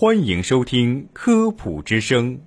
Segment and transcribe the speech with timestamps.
[0.00, 2.38] 欢迎收听《科普之声》，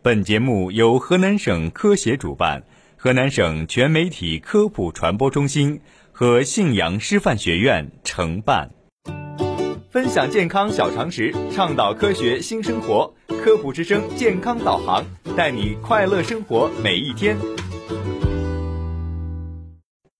[0.00, 2.62] 本节目由河南省科协主办，
[2.96, 5.78] 河南省全媒体科普传播中心
[6.10, 8.70] 和信阳师范学院承办。
[9.90, 15.04] 分享健康小常识，倡导科学新生活，《科普之声》健康导航，
[15.36, 17.36] 带你快乐生活每一天。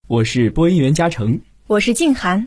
[0.09, 2.47] 我是播音员嘉诚，我是静涵。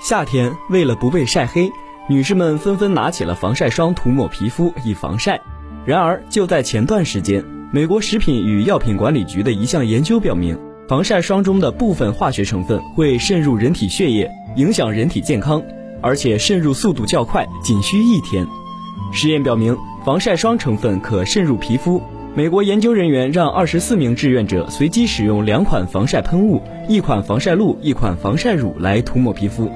[0.00, 1.70] 夏天为了不被晒黑。
[2.10, 5.40] 女士们纷纷拿起了防晒霜涂抹皮肤以防晒。
[5.84, 15.62] 然而，就在前段时间，美国食品与药品管理局的一项研究表明，防晒霜中的部分化学成分会渗入人体血液，影响人体健康，
[16.02, 18.44] 而且渗入速度较快，仅需一天。
[19.12, 22.02] 实验表明，防晒霜成分可渗入皮肤。
[22.34, 29.70] 美国研究人员让二十四名志愿者随机使用两款防晒喷雾，一款防晒露，一款防晒乳来涂抹皮肤。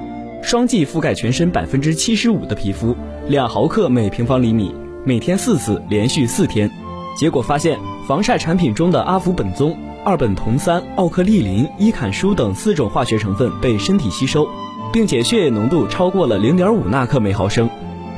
[0.45, 2.95] 双剂覆盖全身百分之七十五的皮肤，
[3.27, 4.71] 两毫克每平方厘米，
[5.03, 6.69] 每天四次，连续四天。
[7.17, 14.47] 结果发现，防晒产品中的阿氟苯宗、二苯酮三、奥克利林、伊坎舒等四种化学成分被身体吸收，
[14.93, 17.67] 并且血液浓度超过了零点五纳克每毫升。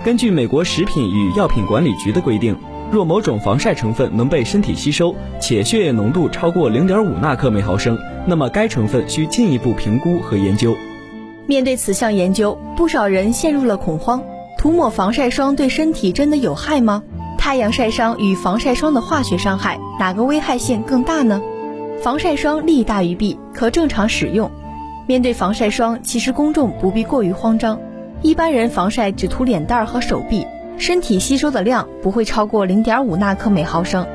[0.04, 2.58] 根据美国食品与药品管理局的规定，
[2.92, 10.76] 若某种防晒成分能被身体吸收，且血液浓度超过零点五纳克每毫升，那么该成分需进一步评估和研究。
[11.48, 14.22] 面对此项研究，不少人陷入了恐慌。
[14.58, 17.04] 涂抹防晒霜对身体真的有害吗？
[17.38, 21.42] 太阳晒伤与防晒霜的化学伤害，哪个危害性更大呢？
[22.02, 24.52] 防晒霜利大于弊，可正常使用。
[25.08, 27.80] 面对防晒霜，其实公众不必过于慌张。
[28.22, 30.46] 一般人防晒只涂脸蛋儿和手臂，
[30.78, 34.06] 身体吸收的量不会超过零点五纳克每毫升。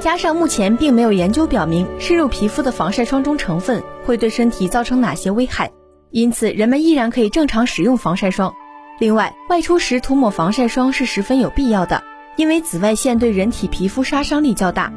[0.00, 5.70] 加上目前并没有研究表明渗入皮肤的防晒霜中成分会对身体造成哪些危害。
[6.10, 8.54] 因此，人们依然可以正常使用防晒霜。
[8.98, 12.02] 另外，外出时涂抹防晒霜是十分有必要的，
[12.36, 14.92] 因为紫外线对人体皮肤杀伤力较大。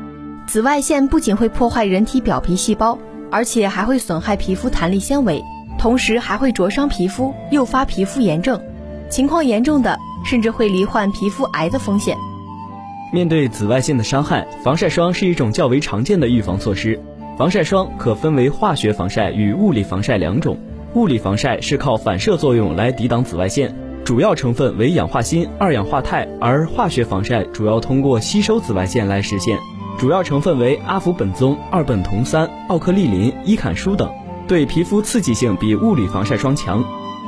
[0.48, 2.98] 紫外线不仅会破坏人体表皮细胞，
[3.30, 5.44] 而且还会损害皮肤弹力纤维，
[5.78, 8.60] 同时还会灼伤皮肤，诱发皮肤炎症。
[9.10, 12.16] 情况严重的，甚至会罹患皮肤癌的风险。
[13.12, 16.98] 面对紫外线的伤害，防晒霜是一种较为常见的预防措施。
[17.38, 20.58] 防晒霜可分为化学防晒与物理防晒两种。
[20.94, 29.58] 物理防晒是靠反射作用来抵挡紫外线，主要成分为氧化锌、二氧化钛；而化学防晒主要通过吸收紫外线来实现，
[29.98, 34.12] 主要成分为阿氟苯宗、二苯酮三、奥克利林、伊坎舒等，
[34.50, 36.84] 对皮肤刺激性比物理防晒霜强。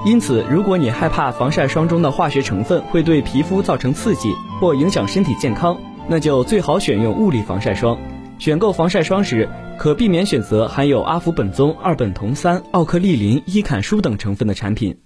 [0.06, 5.78] 因此，如果你害怕防晒霜中的化学成分会对皮肤造成刺激或影响身体健康，
[6.10, 7.98] 那就最好选用物理防晒霜。
[8.40, 9.48] 选购防晒霜时，
[9.84, 15.04] 可避免选择含有阿氟苯宗、二苯酮三、奥克利林、伊坎舒等成分的产品。